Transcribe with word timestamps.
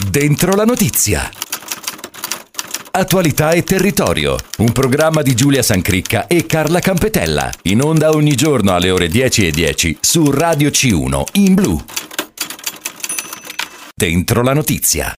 Dentro 0.00 0.54
la 0.54 0.64
notizia. 0.64 1.28
Attualità 2.92 3.50
e 3.50 3.64
territorio, 3.64 4.36
un 4.58 4.70
programma 4.70 5.22
di 5.22 5.34
Giulia 5.34 5.60
Sancricca 5.60 6.28
e 6.28 6.46
Carla 6.46 6.78
Campetella, 6.78 7.50
in 7.62 7.82
onda 7.82 8.10
ogni 8.10 8.36
giorno 8.36 8.76
alle 8.76 8.90
ore 8.90 9.08
10.10 9.08 9.50
10 9.50 9.98
su 10.00 10.30
Radio 10.30 10.70
C1 10.70 11.22
in 11.32 11.54
blu. 11.54 11.84
Dentro 13.92 14.42
la 14.42 14.54
notizia. 14.54 15.12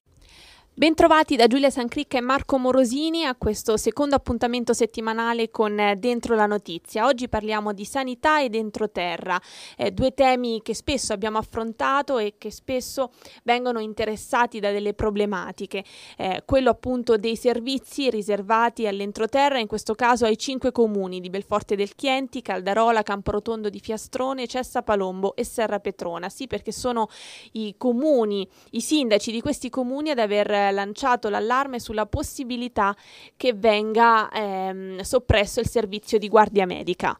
Bentrovati 0.73 1.35
da 1.35 1.47
Giulia 1.47 1.69
Sancricca 1.69 2.17
e 2.17 2.21
Marco 2.21 2.57
Morosini 2.57 3.25
a 3.25 3.35
questo 3.35 3.75
secondo 3.75 4.15
appuntamento 4.15 4.71
settimanale 4.71 5.51
con 5.51 5.77
eh, 5.77 5.97
Dentro 5.97 6.33
la 6.33 6.45
Notizia. 6.45 7.07
Oggi 7.07 7.27
parliamo 7.27 7.73
di 7.73 7.83
sanità 7.83 8.41
ed 8.41 8.55
entroterra, 8.55 9.39
eh, 9.75 9.91
due 9.91 10.13
temi 10.13 10.61
che 10.63 10.73
spesso 10.73 11.11
abbiamo 11.11 11.37
affrontato 11.37 12.19
e 12.19 12.35
che 12.37 12.51
spesso 12.51 13.11
vengono 13.43 13.79
interessati 13.81 14.61
da 14.61 14.71
delle 14.71 14.93
problematiche. 14.93 15.83
Eh, 16.15 16.43
quello 16.45 16.69
appunto 16.69 17.17
dei 17.17 17.35
servizi 17.35 18.09
riservati 18.09 18.87
all'entroterra, 18.87 19.59
in 19.59 19.67
questo 19.67 19.93
caso 19.93 20.23
ai 20.23 20.37
cinque 20.37 20.71
comuni 20.71 21.19
di 21.19 21.29
Belforte 21.29 21.75
del 21.75 21.95
Chienti, 21.95 22.41
Caldarola, 22.41 23.03
Camporotondo 23.03 23.69
di 23.69 23.81
Fiastrone, 23.81 24.47
Cessa 24.47 24.83
Palombo 24.83 25.35
e 25.35 25.43
Serra 25.43 25.79
Petrona. 25.79 26.29
Sì, 26.29 26.47
perché 26.47 26.71
sono 26.71 27.09
i 27.51 27.75
comuni, 27.77 28.47
i 28.71 28.81
sindaci 28.81 29.33
di 29.33 29.41
questi 29.41 29.69
comuni 29.69 30.11
ad 30.11 30.19
aver 30.19 30.59
lanciato 30.69 31.29
l'allarme 31.29 31.79
sulla 31.79 32.05
possibilità 32.05 32.95
che 33.35 33.53
venga 33.53 34.29
ehm, 34.29 34.99
soppresso 34.99 35.59
il 35.59 35.67
servizio 35.67 36.19
di 36.19 36.27
guardia 36.27 36.67
medica. 36.67 37.17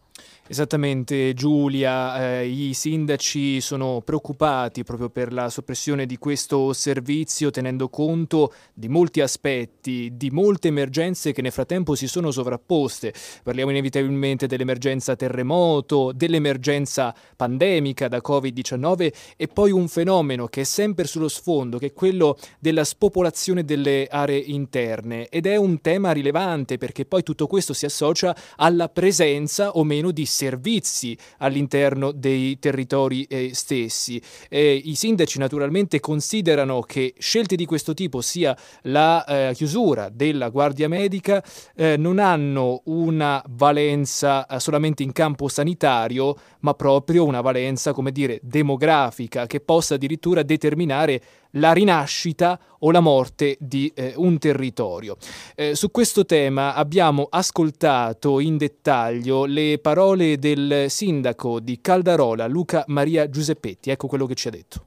Esattamente 0.51 1.33
Giulia, 1.33 2.39
eh, 2.39 2.45
i 2.45 2.73
sindaci 2.73 3.61
sono 3.61 4.01
preoccupati 4.03 4.83
proprio 4.83 5.09
per 5.09 5.31
la 5.31 5.49
soppressione 5.49 6.05
di 6.05 6.17
questo 6.17 6.73
servizio 6.73 7.51
tenendo 7.51 7.87
conto 7.87 8.53
di 8.73 8.89
molti 8.89 9.21
aspetti, 9.21 10.11
di 10.17 10.29
molte 10.29 10.67
emergenze 10.67 11.31
che 11.31 11.41
nel 11.41 11.53
frattempo 11.53 11.95
si 11.95 12.05
sono 12.05 12.31
sovrapposte. 12.31 13.13
Parliamo 13.43 13.71
inevitabilmente 13.71 14.45
dell'emergenza 14.45 15.15
terremoto, 15.15 16.11
dell'emergenza 16.13 17.15
pandemica 17.37 18.09
da 18.09 18.21
Covid-19 18.21 19.13
e 19.37 19.47
poi 19.47 19.71
un 19.71 19.87
fenomeno 19.87 20.47
che 20.47 20.61
è 20.61 20.65
sempre 20.65 21.07
sullo 21.07 21.29
sfondo, 21.29 21.77
che 21.77 21.87
è 21.87 21.93
quello 21.93 22.37
della 22.59 22.83
spopolazione 22.83 23.63
delle 23.63 24.07
aree 24.11 24.39
interne 24.39 25.29
ed 25.29 25.45
è 25.45 25.55
un 25.55 25.79
tema 25.79 26.11
rilevante 26.11 26.77
perché 26.77 27.05
poi 27.05 27.23
tutto 27.23 27.47
questo 27.47 27.71
si 27.71 27.85
associa 27.85 28.35
alla 28.57 28.89
presenza 28.89 29.71
o 29.71 29.85
meno 29.85 30.10
di 30.11 30.25
servizi 30.25 31.17
all'interno 31.37 32.11
dei 32.11 32.59
territori 32.59 33.23
eh, 33.23 33.51
stessi. 33.53 34.21
Eh, 34.49 34.81
I 34.83 34.95
sindaci 34.95 35.39
naturalmente 35.39 35.99
considerano 35.99 36.81
che 36.81 37.13
scelte 37.17 37.55
di 37.55 37.65
questo 37.65 37.93
tipo, 37.93 38.21
sia 38.21 38.55
la 38.83 39.23
eh, 39.25 39.53
chiusura 39.53 40.09
della 40.09 40.49
Guardia 40.49 40.87
Medica, 40.87 41.43
eh, 41.75 41.97
non 41.97 42.19
hanno 42.19 42.81
una 42.85 43.43
valenza 43.49 44.45
eh, 44.45 44.59
solamente 44.59 45.03
in 45.03 45.11
campo 45.11 45.47
sanitario, 45.47 46.35
ma 46.59 46.73
proprio 46.73 47.25
una 47.25 47.41
valenza, 47.41 47.93
come 47.93 48.11
dire, 48.11 48.39
demografica, 48.43 49.47
che 49.47 49.59
possa 49.59 49.95
addirittura 49.95 50.43
determinare 50.43 51.21
la 51.51 51.73
rinascita 51.73 52.59
o 52.79 52.91
la 52.91 52.99
morte 52.99 53.57
di 53.59 53.91
eh, 53.95 54.13
un 54.15 54.37
territorio. 54.37 55.17
Eh, 55.55 55.75
su 55.75 55.91
questo 55.91 56.25
tema 56.25 56.73
abbiamo 56.75 57.27
ascoltato 57.29 58.39
in 58.39 58.57
dettaglio 58.57 59.45
le 59.45 59.79
parole 59.81 60.37
del 60.37 60.85
sindaco 60.87 61.59
di 61.59 61.79
Caldarola, 61.81 62.47
Luca 62.47 62.83
Maria 62.87 63.29
Giuseppetti. 63.29 63.89
Ecco 63.89 64.07
quello 64.07 64.25
che 64.25 64.35
ci 64.35 64.47
ha 64.47 64.51
detto. 64.51 64.85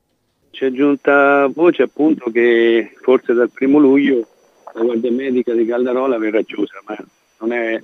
C'è 0.51 0.71
giunta 0.71 1.51
voce 1.53 1.83
appunto 1.83 2.31
che 2.31 2.95
forse 3.03 3.33
dal 3.33 3.51
primo 3.51 3.78
luglio 3.78 4.27
la 4.75 4.83
Guardia 4.83 5.11
Medica 5.11 5.53
di 5.53 5.65
Caldarola 5.65 6.19
verrà 6.19 6.43
chiusa, 6.43 6.81
ma 6.87 6.97
non 7.41 7.53
è 7.53 7.81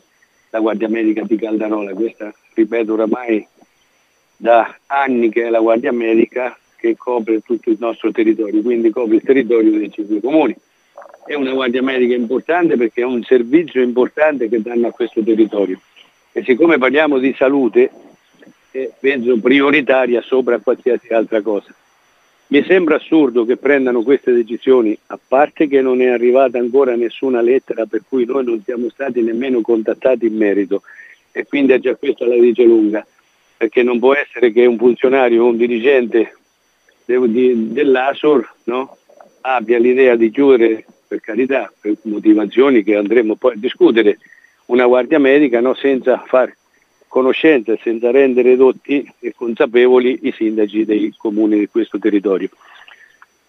la 0.51 0.61
Guardia 0.61 0.89
Medica 0.89 1.23
di 1.23 1.37
Caldarola, 1.37 1.93
questa 1.95 2.33
ripeto 2.55 2.93
oramai 2.93 3.47
da 4.37 4.77
anni 4.87 5.31
che 5.31 5.45
è 5.45 5.51
la 5.51 5.61
Guardia 5.61 5.93
Medica 5.93 6.57
che 6.81 6.97
copre 6.97 7.41
tutto 7.41 7.71
il 7.71 7.77
nostro 7.79 8.11
territorio, 8.11 8.63
quindi 8.63 8.91
copre 8.91 9.17
il 9.17 9.23
territorio 9.23 9.71
dei 9.71 9.91
cinque 9.93 10.21
comuni. 10.21 10.57
È 11.27 11.35
una 11.35 11.53
guardia 11.53 11.83
medica 11.83 12.15
importante 12.15 12.77
perché 12.77 13.03
è 13.03 13.05
un 13.05 13.23
servizio 13.23 13.83
importante 13.83 14.49
che 14.49 14.63
danno 14.63 14.89
a 14.89 14.91
questo 14.91 15.23
territorio. 15.23 15.79
E 16.33 16.43
siccome 16.43 16.79
parliamo 16.79 17.19
di 17.19 17.35
salute, 17.37 17.91
è 18.71 18.91
penso 18.99 19.39
prioritaria 19.39 20.23
sopra 20.23 20.59
qualsiasi 20.59 21.09
altra 21.13 21.43
cosa. 21.43 21.75
Mi 22.49 22.65
sembra 22.65 22.97
assurdo 22.97 23.45
che 23.45 23.59
prendano 23.59 24.03
queste 24.03 24.33
decisioni, 24.33 24.97
a 25.09 25.19
parte 25.25 25.69
che 25.69 25.83
non 25.83 26.01
è 26.01 26.09
arrivata 26.09 26.59
ancora 26.59 26.97
nessuna 26.97 27.41
lettera 27.43 27.87
per 27.87 28.03
cui 28.09 28.25
noi 28.25 28.45
non 28.45 28.61
siamo 28.65 28.89
stati 28.89 29.23
nemmeno 29.23 29.61
contattati 29.61 30.27
in 30.27 30.37
merito 30.37 30.83
e 31.31 31.47
quindi 31.47 31.75
è 31.75 31.79
già 31.79 31.95
questa 31.95 32.27
la 32.27 32.35
dice 32.35 32.65
lunga, 32.65 33.07
perché 33.57 33.85
non 33.85 34.01
può 34.01 34.15
essere 34.15 34.51
che 34.51 34.67
un 34.67 34.79
funzionario 34.79 35.47
un 35.47 35.57
dirigente 35.57 36.39
dell'ASOR 37.05 38.55
no? 38.65 38.97
abbia 39.43 39.79
l'idea 39.79 40.17
di 40.17 40.31
chiudere, 40.31 40.85
per 41.07 41.21
carità, 41.21 41.73
per 41.81 41.97
motivazioni 42.03 42.83
che 42.83 42.97
andremo 42.97 43.37
poi 43.37 43.55
a 43.55 43.59
discutere, 43.59 44.19
una 44.67 44.87
guardia 44.87 45.19
medica 45.19 45.61
no? 45.61 45.75
senza 45.75 46.23
far 46.27 46.55
conoscenza, 47.09 47.77
senza 47.83 48.13
rendere 48.13 48.55
dotti 48.55 49.05
e 49.19 49.35
consapevoli 49.35 50.21
i 50.23 50.33
sindaci 50.33 50.85
dei 50.85 51.13
comuni 51.17 51.59
di 51.59 51.69
questo 51.69 51.99
territorio. 51.99 52.49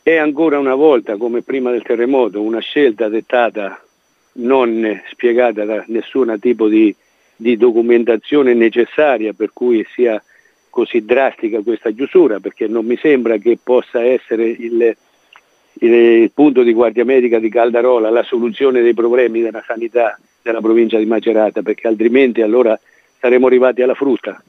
È 0.02 0.16
ancora 0.16 0.58
una 0.58 0.74
volta, 0.74 1.16
come 1.16 1.44
prima 1.44 1.70
del 1.70 1.84
terremoto, 1.84 2.42
una 2.42 2.60
scelta 2.60 3.08
dettata, 3.08 3.80
non 4.34 5.02
spiegata 5.12 5.64
da 5.64 5.84
nessun 5.88 6.36
tipo 6.40 6.68
di, 6.68 6.94
di 7.36 7.56
documentazione 7.56 8.56
necessaria 8.56 9.34
per 9.34 9.52
cui 9.54 9.86
sia 9.94 10.22
così 10.72 11.06
drastica 11.06 11.62
questa 11.62 11.92
chiusura 11.92 12.40
perché 12.40 12.66
non 12.66 12.86
mi 12.86 12.98
sembra 12.98 13.38
che 13.38 13.60
possa 13.62 14.04
essere 14.04 14.46
il, 14.46 14.96
il, 15.74 16.32
punto 16.34 16.64
di 16.64 16.74
guardia 16.74 17.06
medica 17.06 17.38
di 17.38 17.50
Caldarola 17.50 18.10
la 18.10 18.24
soluzione 18.24 18.82
dei 18.82 18.96
problemi 18.96 19.42
della 19.42 19.64
sanità 19.68 20.18
della 20.42 20.62
provincia 20.62 20.98
di 20.98 21.06
Macerata 21.06 21.62
perché 21.62 21.88
altrimenti 21.88 22.42
allora 22.42 22.80
saremo 23.20 23.46
arrivati 23.46 23.84
alla 23.84 23.94
frutta. 23.94 24.42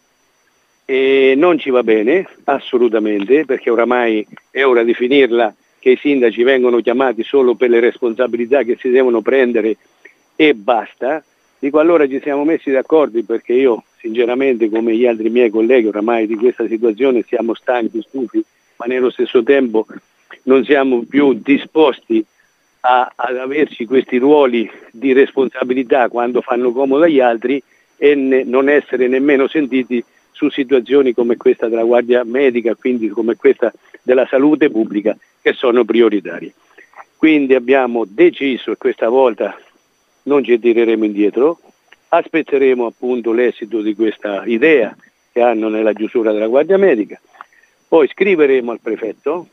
E 0.84 1.34
non 1.36 1.58
ci 1.58 1.70
va 1.70 1.82
bene 1.82 2.26
assolutamente 2.44 3.44
perché 3.44 3.68
oramai 3.68 4.26
è 4.50 4.64
ora 4.64 4.82
di 4.82 4.94
finirla 4.94 5.54
che 5.78 5.90
i 5.90 5.96
sindaci 5.96 6.42
vengono 6.44 6.80
chiamati 6.80 7.24
solo 7.24 7.54
per 7.54 7.68
le 7.68 7.80
responsabilità 7.80 8.62
che 8.62 8.76
si 8.78 8.88
devono 8.88 9.20
prendere 9.20 9.76
e 10.36 10.54
basta. 10.54 11.22
Dico 11.58 11.78
allora 11.78 12.08
ci 12.08 12.20
siamo 12.20 12.44
messi 12.44 12.70
d'accordo 12.70 13.20
perché 13.24 13.52
io 13.52 13.82
sinceramente 14.02 14.68
come 14.68 14.96
gli 14.96 15.06
altri 15.06 15.30
miei 15.30 15.48
colleghi 15.48 15.86
oramai 15.86 16.26
di 16.26 16.34
questa 16.34 16.66
situazione 16.66 17.24
siamo 17.26 17.54
stanchi, 17.54 18.02
stufi, 18.02 18.44
ma 18.76 18.86
nello 18.86 19.10
stesso 19.10 19.44
tempo 19.44 19.86
non 20.42 20.64
siamo 20.64 21.04
più 21.08 21.34
disposti 21.34 22.24
a, 22.80 23.12
ad 23.14 23.36
averci 23.36 23.84
questi 23.86 24.18
ruoli 24.18 24.68
di 24.90 25.12
responsabilità 25.12 26.08
quando 26.08 26.40
fanno 26.40 26.72
comodo 26.72 27.04
agli 27.04 27.20
altri 27.20 27.62
e 27.96 28.16
ne, 28.16 28.42
non 28.42 28.68
essere 28.68 29.06
nemmeno 29.06 29.46
sentiti 29.46 30.04
su 30.32 30.48
situazioni 30.48 31.14
come 31.14 31.36
questa 31.36 31.68
della 31.68 31.84
Guardia 31.84 32.24
Medica, 32.24 32.74
quindi 32.74 33.08
come 33.08 33.36
questa 33.36 33.72
della 34.02 34.26
salute 34.26 34.68
pubblica, 34.68 35.16
che 35.40 35.52
sono 35.52 35.84
prioritarie. 35.84 36.52
Quindi 37.16 37.54
abbiamo 37.54 38.04
deciso 38.04 38.72
e 38.72 38.76
questa 38.76 39.08
volta 39.08 39.56
non 40.24 40.42
ci 40.42 40.58
tireremo 40.58 41.04
indietro, 41.04 41.60
aspetteremo 42.14 42.84
appunto 42.84 43.32
l'esito 43.32 43.80
di 43.80 43.94
questa 43.94 44.42
idea 44.44 44.94
che 45.32 45.40
hanno 45.40 45.68
nella 45.68 45.94
chiusura 45.94 46.32
della 46.32 46.46
Guardia 46.46 46.76
Medica, 46.76 47.18
poi 47.88 48.06
scriveremo 48.06 48.70
al 48.70 48.80
prefetto, 48.80 49.46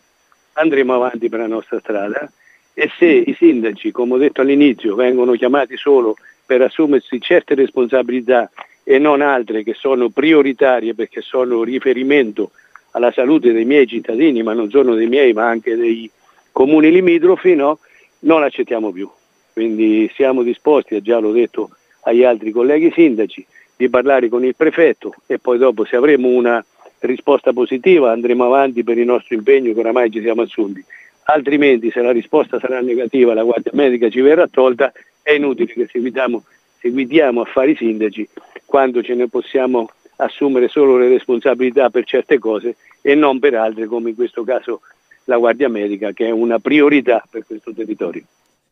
andremo 0.53 0.94
avanti 0.94 1.30
per 1.30 1.40
la 1.40 1.47
nostra 1.47 1.80
strada 1.80 2.30
e 2.73 2.90
se 2.97 3.06
i 3.06 3.34
sindaci, 3.34 3.91
come 3.91 4.16
ho 4.16 4.17
detto 4.17 4.41
all'inizio, 4.41 4.96
vengono 4.96 5.34
chiamati 5.34 5.78
solo 5.78 6.16
per 6.46 6.61
assumersi 6.61 7.22
certe 7.22 7.56
responsabilità 7.56 8.50
e 8.84 8.97
non 8.97 9.22
altre 9.22 9.64
che 9.64 9.73
sono 9.73 10.09
prioritarie 10.09 10.94
perché 10.94 11.22
sono 11.22 11.64
riferimento 11.64 12.52
alla 12.91 13.11
salute 13.14 13.53
dei 13.53 13.66
miei 13.66 13.88
cittadini, 13.88 14.44
ma 14.44 14.52
non 14.52 14.70
sono 14.70 14.96
dei 14.96 15.08
miei, 15.08 15.32
ma 15.32 15.47
anche 15.47 15.78
dei 15.78 16.11
comuni 16.52 16.91
limitrofi, 16.91 17.56
no? 17.56 17.79
non 18.20 18.44
accettiamo 18.44 18.91
più. 18.91 19.09
Quindi 19.53 20.11
siamo 20.14 20.44
disposti, 20.44 21.02
già 21.02 21.20
l'ho 21.20 21.32
detto 21.32 21.70
agli 22.01 22.23
altri 22.23 22.51
colleghi 22.51 22.91
sindaci 22.91 23.46
di 23.75 23.90
parlare 23.90 24.29
con 24.29 24.43
il 24.43 24.55
prefetto 24.55 25.13
e 25.25 25.40
poi 25.40 25.57
dopo 25.57 25.85
se 25.85 25.96
avremo 25.96 26.28
una 26.28 26.63
risposta 26.99 27.53
positiva 27.53 28.11
andremo 28.11 28.46
avanti 28.46 28.84
per 28.84 28.97
il 28.97 29.05
nostro 29.05 29.35
impegno 29.35 29.73
che 29.73 29.79
oramai 29.79 30.11
ci 30.11 30.22
siamo 30.22 30.41
assunti. 30.41 30.84
Altrimenti 31.23 31.91
se 31.91 32.01
la 32.01 32.11
risposta 32.11 32.59
sarà 32.59 32.81
negativa 32.81 33.34
la 33.34 33.43
guardia 33.43 33.72
medica 33.73 34.09
ci 34.09 34.19
verrà 34.22 34.47
tolta, 34.47 34.91
è 35.22 35.31
inutile 35.31 35.73
che 35.73 35.87
seguitiamo, 35.91 36.43
seguitiamo 36.79 37.41
a 37.41 37.46
fare 37.46 37.72
i 37.72 37.75
sindaci 37.75 38.28
quando 38.66 39.01
ce 39.01 39.16
ne 39.16 39.28
possiamo 39.28 39.90
assumere 40.17 40.67
solo 40.67 40.97
le 40.97 41.07
responsabilità 41.07 41.90
per 41.90 42.03
certe 42.05 42.40
cose 42.40 42.75
e 43.01 43.16
non 43.16 43.40
per 43.40 43.55
altre 43.55 43.85
come 43.85 44.09
in 44.09 44.16
questo 44.16 44.43
caso 44.43 44.81
la 45.25 45.37
Guardia 45.37 45.69
Medica 45.69 46.11
che 46.11 46.28
è 46.28 46.31
una 46.31 46.59
priorità 46.59 47.23
per 47.29 47.46
questo 47.46 47.72
territorio. 47.73 48.23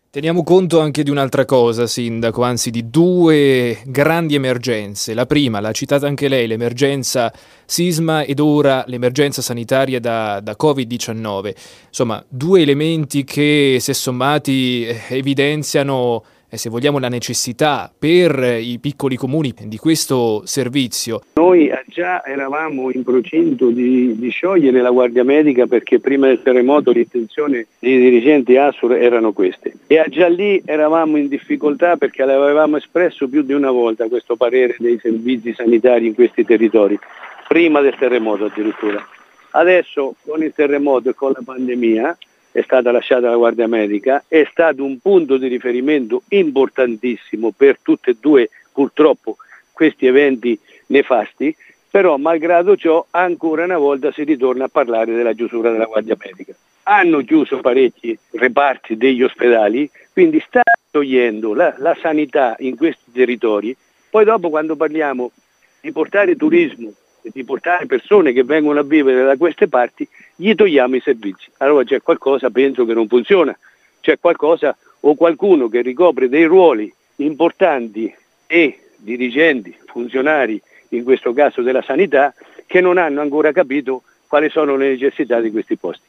Teniamo 0.10 0.42
conto 0.42 0.80
anche 0.80 1.04
di 1.04 1.10
un'altra 1.10 1.44
cosa, 1.44 1.86
Sindaco, 1.86 2.42
anzi 2.42 2.72
di 2.72 2.90
due 2.90 3.82
grandi 3.86 4.36
emergenze. 4.36 5.14
La 5.14 5.26
prima, 5.26 5.60
l'ha 5.60 5.74
citata 5.74 6.08
anche 6.08 6.30
lei, 6.30 6.48
l'emergenza 6.48 7.30
sisma 7.66 8.24
ed 8.24 8.40
ora 8.40 8.86
l'emergenza 8.88 9.42
sanitaria 9.42 10.00
da, 10.00 10.40
da 10.40 10.56
Covid-19. 10.58 11.54
Insomma, 11.88 12.24
due 12.30 12.62
elementi 12.62 13.26
che, 13.26 13.80
se 13.82 13.94
sommati, 13.94 14.86
eh, 14.86 14.98
evidenziano 15.10 16.24
e 16.50 16.58
se 16.58 16.70
vogliamo 16.70 17.00
la 17.00 17.10
necessità 17.10 17.92
per 17.98 18.58
i 18.60 18.80
piccoli 18.80 19.16
comuni 19.16 19.54
di 19.66 19.78
questo 19.78 20.44
servizio. 20.46 21.22
Noi 21.36 21.72
già 21.88 22.24
eravamo 22.24 22.90
in 22.92 23.04
procinto 23.04 23.70
di, 23.70 24.18
di 24.18 24.30
sciogliere 24.30 24.82
la 24.82 24.90
Guardia 24.90 25.24
Medica 25.24 25.68
perché 25.68 26.00
prima 26.00 26.28
del 26.28 26.42
terremoto 26.42 26.92
l'intenzione 26.92 27.68
dei 27.80 28.00
dirigenti 28.00 28.56
Assur 28.56 28.94
erano 28.94 29.34
queste 29.34 29.74
e 29.88 30.04
già 30.10 30.28
lì 30.28 30.62
eravamo 30.66 31.18
in 31.18 31.28
difficoltà 31.28 31.98
perché 31.98 32.24
l'avevamo 32.24 32.78
espresso 32.78 33.28
più 33.28 33.42
di 33.42 33.54
una 33.54 33.72
volta 33.72 34.08
questo 34.08 34.36
parere 34.36 34.76
dei 34.80 35.00
servizi 35.02 35.54
sanitari 35.54 36.08
in 36.08 36.16
questi 36.16 36.46
territori, 36.46 36.98
prima 37.48 37.82
del 37.82 37.96
terremoto 37.98 38.46
addirittura. 38.46 39.06
Adesso 39.52 40.16
con 40.26 40.44
il 40.44 40.54
terremoto 40.54 41.10
e 41.10 41.14
con 41.14 41.32
la 41.32 41.42
pandemia 41.44 42.18
è 42.58 42.64
stata 42.64 42.92
lasciata 42.92 43.30
la 43.30 43.36
Guardia 43.36 43.68
Medica, 43.68 44.24
è 44.28 44.48
stato 44.50 44.84
un 44.84 44.98
punto 44.98 45.38
di 45.38 45.46
riferimento 45.46 46.24
importantissimo 46.30 47.52
per 47.56 47.78
tutti 47.84 48.10
e 48.10 48.18
due 48.20 48.50
purtroppo 48.74 49.38
questi 49.72 50.08
eventi 50.08 50.60
nefasti, 50.88 51.56
però 51.92 52.18
malgrado 52.18 52.76
ciò 52.76 53.06
ancora 53.12 53.66
una 53.66 53.78
volta 53.78 54.12
si 54.12 54.24
ritorna 54.24 54.64
a 54.64 54.70
parlare 54.70 55.14
della 55.14 55.34
chiusura 55.34 55.70
della 55.70 55.86
Guardia 55.86 56.18
Medica. 56.18 56.56
Hanno 56.82 57.20
chiuso 57.20 57.60
parecchi 57.60 58.18
reparti 58.32 58.98
degli 58.98 59.22
ospedali, 59.22 59.88
quindi 60.12 60.44
sta 60.48 60.64
togliendo 60.90 61.54
la, 61.54 61.76
la 61.78 61.96
sanità 62.02 62.56
in 62.58 62.76
questi 62.76 63.12
territori, 63.14 63.78
poi 64.10 64.26
dopo 64.26 64.50
quando 64.50 64.76
parliamo 64.76 65.30
di 65.80 65.92
portare 65.92 66.36
turismo 66.36 66.92
di 67.32 67.44
portare 67.44 67.86
persone 67.86 68.34
che 68.34 68.44
vengono 68.44 68.80
a 68.80 68.84
vivere 68.84 69.24
da 69.24 69.38
queste 69.38 69.68
parti, 69.68 70.08
gli 70.36 70.54
togliamo 70.54 70.96
i 70.96 71.02
servizi. 71.02 71.50
Allora 71.58 71.84
c'è 71.84 72.02
qualcosa, 72.02 72.50
penso, 72.50 72.86
che 72.86 72.94
non 72.94 73.08
funziona. 73.08 73.58
C'è 74.00 74.20
qualcosa 74.20 74.76
o 75.02 75.16
qualcuno 75.16 75.68
che 75.70 75.82
ricopre 75.82 76.30
dei 76.30 76.46
ruoli 76.46 76.94
importanti 77.18 78.14
e 78.46 78.80
dirigenti, 78.98 79.76
funzionari, 79.86 80.62
in 80.90 81.04
questo 81.04 81.34
caso 81.34 81.62
della 81.62 81.82
sanità, 81.82 82.34
che 82.66 82.82
non 82.82 82.98
hanno 82.98 83.22
ancora 83.22 83.52
capito 83.52 84.04
quali 84.28 84.50
sono 84.50 84.76
le 84.76 84.90
necessità 84.90 85.40
di 85.40 85.52
questi 85.52 85.78
posti. 85.78 86.06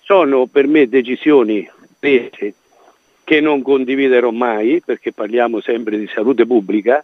Sono 0.00 0.46
per 0.46 0.66
me 0.66 0.88
decisioni 0.88 1.68
prese 1.98 2.54
che 3.24 3.40
non 3.40 3.62
condividerò 3.62 4.30
mai, 4.30 4.82
perché 4.84 5.12
parliamo 5.12 5.60
sempre 5.60 5.96
di 5.96 6.08
salute 6.08 6.44
pubblica, 6.44 7.02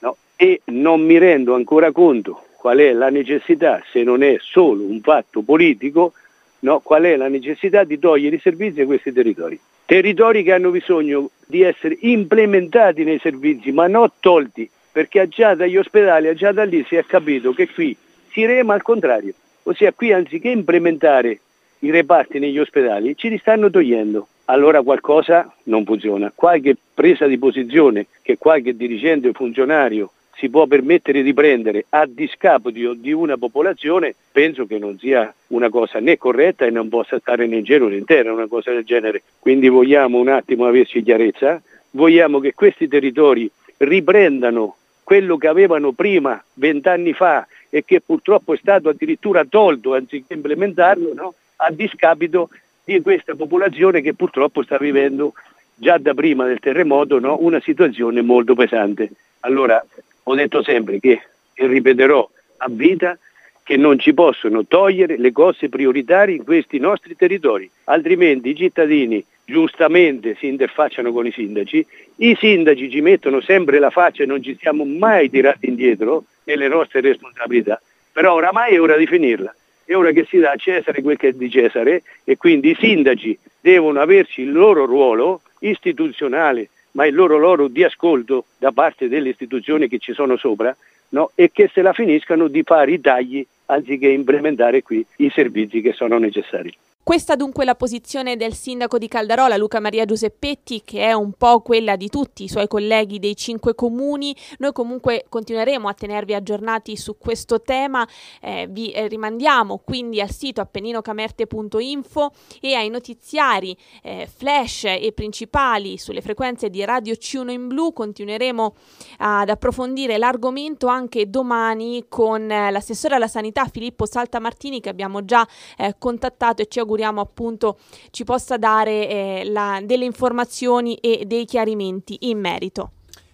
no? 0.00 0.16
e 0.36 0.60
non 0.66 1.00
mi 1.02 1.16
rendo 1.18 1.54
ancora 1.54 1.92
conto 1.92 2.44
qual 2.64 2.78
è 2.78 2.94
la 2.94 3.10
necessità, 3.10 3.82
se 3.92 4.02
non 4.04 4.22
è 4.22 4.38
solo 4.40 4.84
un 4.84 5.02
fatto 5.02 5.42
politico, 5.42 6.14
no? 6.60 6.80
qual 6.80 7.02
è 7.02 7.14
la 7.14 7.28
necessità 7.28 7.84
di 7.84 7.98
togliere 7.98 8.36
i 8.36 8.40
servizi 8.40 8.80
a 8.80 8.86
questi 8.86 9.12
territori. 9.12 9.60
Territori 9.84 10.42
che 10.42 10.54
hanno 10.54 10.70
bisogno 10.70 11.28
di 11.44 11.60
essere 11.60 11.98
implementati 12.00 13.04
nei 13.04 13.18
servizi, 13.18 13.70
ma 13.70 13.86
non 13.86 14.08
tolti, 14.18 14.66
perché 14.90 15.28
già 15.28 15.54
dagli 15.54 15.76
ospedali, 15.76 16.34
già 16.36 16.52
da 16.52 16.64
lì 16.64 16.82
si 16.88 16.96
è 16.96 17.04
capito 17.04 17.52
che 17.52 17.68
qui 17.68 17.94
si 18.32 18.46
rema 18.46 18.72
al 18.72 18.80
contrario, 18.80 19.34
ossia 19.64 19.92
qui 19.92 20.14
anziché 20.14 20.48
implementare 20.48 21.40
i 21.80 21.90
reparti 21.90 22.38
negli 22.38 22.58
ospedali, 22.58 23.14
ci 23.14 23.28
li 23.28 23.36
stanno 23.36 23.68
togliendo. 23.68 24.26
Allora 24.46 24.80
qualcosa 24.80 25.54
non 25.64 25.84
funziona. 25.84 26.32
Qualche 26.34 26.78
presa 26.94 27.26
di 27.26 27.36
posizione 27.36 28.06
che 28.22 28.38
qualche 28.38 28.74
dirigente 28.74 29.28
o 29.28 29.32
funzionario 29.34 30.12
si 30.36 30.48
può 30.48 30.66
permettere 30.66 31.22
di 31.22 31.32
prendere 31.32 31.86
a 31.90 32.06
discapo 32.06 32.70
di, 32.70 33.12
una 33.12 33.36
popolazione, 33.36 34.14
penso 34.32 34.66
che 34.66 34.78
non 34.78 34.98
sia 34.98 35.32
una 35.48 35.68
cosa 35.68 36.00
né 36.00 36.16
corretta 36.16 36.64
e 36.64 36.70
non 36.70 36.88
possa 36.88 37.18
stare 37.18 37.46
né 37.46 37.56
in 37.56 37.64
cielo 37.64 37.88
né 37.88 37.96
in 37.96 38.04
terra 38.04 38.32
una 38.32 38.46
cosa 38.46 38.72
del 38.72 38.84
genere. 38.84 39.22
Quindi 39.38 39.68
vogliamo 39.68 40.18
un 40.18 40.28
attimo 40.28 40.66
averci 40.66 41.02
chiarezza, 41.02 41.62
vogliamo 41.90 42.40
che 42.40 42.54
questi 42.54 42.88
territori 42.88 43.50
riprendano 43.78 44.76
quello 45.02 45.36
che 45.36 45.48
avevano 45.48 45.92
prima, 45.92 46.42
vent'anni 46.54 47.12
fa, 47.12 47.46
e 47.68 47.84
che 47.84 48.00
purtroppo 48.00 48.54
è 48.54 48.56
stato 48.56 48.88
addirittura 48.88 49.44
tolto 49.44 49.94
anziché 49.94 50.34
implementarlo, 50.34 51.12
no? 51.12 51.34
a 51.56 51.70
discapito 51.70 52.48
di 52.84 53.00
questa 53.00 53.34
popolazione 53.34 54.00
che 54.00 54.14
purtroppo 54.14 54.62
sta 54.62 54.76
vivendo 54.78 55.32
già 55.74 55.98
da 55.98 56.14
prima 56.14 56.46
del 56.46 56.60
terremoto 56.60 57.18
no? 57.18 57.36
una 57.40 57.60
situazione 57.60 58.22
molto 58.22 58.54
pesante. 58.54 59.10
Allora 59.40 59.84
ho 60.24 60.34
detto 60.34 60.62
sempre 60.62 60.98
che, 61.00 61.22
e 61.54 61.66
ripeterò 61.66 62.28
a 62.58 62.66
vita, 62.70 63.18
che 63.62 63.76
non 63.78 63.98
ci 63.98 64.12
possono 64.12 64.66
togliere 64.66 65.16
le 65.16 65.32
cose 65.32 65.70
prioritarie 65.70 66.36
in 66.36 66.44
questi 66.44 66.78
nostri 66.78 67.16
territori, 67.16 67.68
altrimenti 67.84 68.50
i 68.50 68.56
cittadini 68.56 69.24
giustamente 69.44 70.36
si 70.38 70.46
interfacciano 70.46 71.12
con 71.12 71.26
i 71.26 71.32
sindaci, 71.32 71.84
i 72.16 72.36
sindaci 72.38 72.90
ci 72.90 73.00
mettono 73.00 73.40
sempre 73.40 73.78
la 73.78 73.90
faccia 73.90 74.22
e 74.22 74.26
non 74.26 74.42
ci 74.42 74.56
siamo 74.60 74.84
mai 74.84 75.30
tirati 75.30 75.66
indietro 75.66 76.24
nelle 76.44 76.68
nostre 76.68 77.00
responsabilità, 77.00 77.80
però 78.12 78.34
oramai 78.34 78.74
è 78.74 78.80
ora 78.80 78.96
di 78.96 79.06
finirla, 79.06 79.54
è 79.84 79.94
ora 79.94 80.12
che 80.12 80.26
si 80.28 80.38
dà 80.38 80.52
a 80.52 80.56
Cesare 80.56 81.02
quel 81.02 81.16
che 81.16 81.28
è 81.28 81.32
di 81.32 81.50
Cesare 81.50 82.02
e 82.24 82.36
quindi 82.36 82.70
i 82.70 82.76
sindaci 82.78 83.38
devono 83.60 84.00
averci 84.00 84.42
il 84.42 84.52
loro 84.52 84.84
ruolo 84.84 85.40
istituzionale, 85.60 86.68
ma 86.94 87.06
il 87.06 87.14
loro 87.14 87.38
loro 87.38 87.68
di 87.68 87.84
ascolto 87.84 88.46
da 88.58 88.72
parte 88.72 89.08
delle 89.08 89.30
istituzioni 89.30 89.88
che 89.88 89.98
ci 89.98 90.12
sono 90.12 90.36
sopra 90.36 90.74
no? 91.10 91.30
e 91.34 91.50
che 91.52 91.70
se 91.72 91.82
la 91.82 91.92
finiscano 91.92 92.48
di 92.48 92.62
fare 92.62 92.92
i 92.92 93.00
tagli 93.00 93.46
anziché 93.66 94.08
implementare 94.08 94.82
qui 94.82 95.04
i 95.16 95.30
servizi 95.30 95.80
che 95.80 95.92
sono 95.92 96.18
necessari. 96.18 96.72
Questa 97.04 97.36
dunque 97.36 97.66
la 97.66 97.74
posizione 97.74 98.34
del 98.34 98.54
sindaco 98.54 98.96
di 98.96 99.08
Caldarola, 99.08 99.58
Luca 99.58 99.78
Maria 99.78 100.06
Giuseppetti, 100.06 100.80
che 100.82 101.02
è 101.02 101.12
un 101.12 101.34
po' 101.34 101.60
quella 101.60 101.96
di 101.96 102.08
tutti 102.08 102.44
i 102.44 102.48
suoi 102.48 102.66
colleghi 102.66 103.18
dei 103.18 103.36
cinque 103.36 103.74
comuni. 103.74 104.34
Noi 104.56 104.72
comunque 104.72 105.26
continueremo 105.28 105.86
a 105.86 105.92
tenervi 105.92 106.32
aggiornati 106.32 106.96
su 106.96 107.18
questo 107.18 107.60
tema, 107.60 108.08
eh, 108.40 108.66
vi 108.70 108.90
eh, 108.90 109.06
rimandiamo 109.06 109.82
quindi 109.84 110.22
al 110.22 110.30
sito 110.30 110.62
appenninocamerte.info 110.62 112.32
e 112.62 112.72
ai 112.72 112.88
notiziari 112.88 113.76
eh, 114.02 114.26
flash 114.34 114.84
e 114.84 115.12
principali 115.14 115.98
sulle 115.98 116.22
frequenze 116.22 116.70
di 116.70 116.82
Radio 116.86 117.12
C1 117.12 117.50
in 117.50 117.68
blu. 117.68 117.92
Continueremo 117.92 118.74
ad 119.18 119.50
approfondire 119.50 120.16
l'argomento 120.16 120.86
anche 120.86 121.28
domani 121.28 122.06
con 122.08 122.50
eh, 122.50 122.70
l'assessore 122.70 123.16
alla 123.16 123.28
sanità 123.28 123.66
Filippo 123.66 124.06
Saltamartini 124.06 124.80
che 124.80 124.88
abbiamo 124.88 125.22
già 125.26 125.46
eh, 125.76 125.96
contattato 125.98 126.62
e 126.62 126.66
ci 126.66 126.78
auguriamo 126.78 126.92
auguriamo 126.94 127.20
appunto 127.20 127.78
ci 128.10 128.24
possa 128.24 128.56
dare 128.56 129.08
eh, 129.08 129.42
la, 129.46 129.80
delle 129.84 130.04
informazioni 130.04 130.94
e 130.96 131.24
dei 131.26 131.44
chiarimenti 131.44 132.16
in 132.22 132.38
merito. 132.38 132.92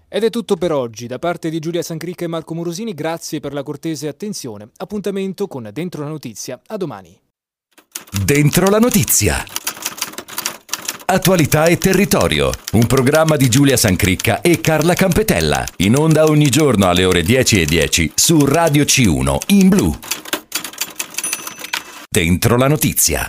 Ed 0.08 0.24
è 0.24 0.30
tutto 0.30 0.56
per 0.56 0.72
oggi. 0.72 1.06
Da 1.06 1.18
parte 1.18 1.50
di 1.50 1.60
Giulia 1.60 1.82
Sancricca 1.82 2.24
e 2.24 2.28
Marco 2.28 2.54
Morosini, 2.54 2.94
grazie 2.94 3.38
per 3.38 3.52
la 3.52 3.62
cortese 3.62 4.08
attenzione. 4.08 4.70
Appuntamento 4.78 5.46
con 5.46 5.68
Dentro 5.72 6.02
la 6.02 6.08
Notizia. 6.08 6.60
A 6.66 6.76
domani. 6.76 7.16
Dentro 8.24 8.68
la 8.68 8.78
Notizia. 8.78 9.44
Attualità 11.06 11.66
e 11.66 11.76
territorio. 11.76 12.50
Un 12.72 12.86
programma 12.86 13.36
di 13.36 13.48
Giulia 13.48 13.76
Sancricca 13.76 14.40
e 14.40 14.60
Carla 14.60 14.94
Campetella. 14.94 15.64
In 15.78 15.96
onda 15.96 16.24
ogni 16.24 16.48
giorno 16.48 16.88
alle 16.88 17.04
ore 17.04 17.22
10.10 17.22 17.64
10 17.64 18.12
su 18.14 18.44
Radio 18.44 18.82
C1 18.82 19.36
in 19.48 19.68
blu. 19.68 19.96
Dentro 22.12 22.56
la 22.56 22.66
notizia. 22.66 23.28